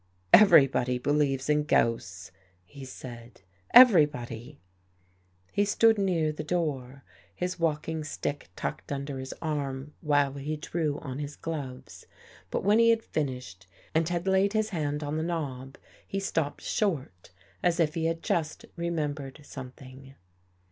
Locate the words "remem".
18.75-19.13